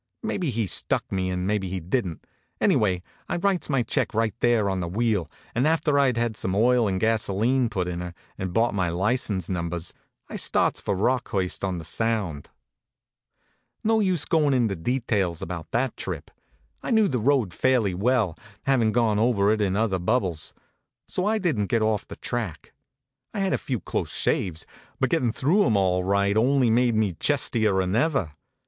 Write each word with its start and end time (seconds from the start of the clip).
Maybe 0.23 0.49
he 0.49 0.65
stuck 0.65 1.11
me, 1.11 1.29
and 1.29 1.45
maybe 1.45 1.69
he 1.69 1.79
didn 1.79 2.15
t. 2.15 2.29
Anyway, 2.59 3.03
I 3.29 3.35
writes 3.35 3.69
my 3.69 3.83
check 3.83 4.15
right 4.15 4.33
there 4.39 4.67
on 4.67 4.79
the 4.79 4.87
wheel, 4.87 5.29
and 5.53 5.67
after 5.67 5.99
I 5.99 6.11
d 6.11 6.19
had 6.19 6.35
some 6.35 6.55
oil 6.55 6.87
and 6.87 6.99
gasolene 6.99 7.69
put 7.69 7.87
in 7.87 7.99
her, 7.99 8.15
and 8.35 8.51
bought 8.51 8.73
my 8.73 8.89
license 8.89 9.47
numbers, 9.47 9.93
I 10.27 10.37
starts 10.37 10.81
for 10.81 10.95
Rockhurst 10.95 11.63
on 11.63 11.77
the 11.77 11.83
Sound. 11.83 12.45
HONK, 12.47 12.47
HONK! 12.47 12.55
No 13.83 13.99
use 13.99 14.25
goin 14.25 14.55
into 14.55 14.75
details 14.75 15.39
about 15.43 15.69
that 15.69 15.95
trip. 15.95 16.31
I 16.81 16.89
knew 16.89 17.07
the 17.07 17.19
road 17.19 17.53
fairly 17.53 17.93
well, 17.93 18.35
havin 18.63 18.91
gone 18.91 19.19
over 19.19 19.51
it 19.51 19.61
in 19.61 19.75
other 19.77 19.99
bubbles; 19.99 20.55
so 21.07 21.27
I 21.27 21.37
didn 21.37 21.65
t 21.67 21.73
get 21.73 21.83
off 21.83 22.07
the 22.07 22.15
track. 22.15 22.73
I 23.35 23.39
had 23.41 23.53
a 23.53 23.59
few 23.59 23.79
close 23.79 24.09
shaves; 24.15 24.65
but 24.99 25.11
gettin 25.11 25.31
through 25.31 25.63
em 25.63 25.77
all 25.77 26.03
right 26.03 26.35
only 26.35 26.71
made 26.71 26.95
me 26.95 27.13
chest 27.19 27.55
ier 27.55 27.79
n 27.83 27.95
ever. 27.95 28.31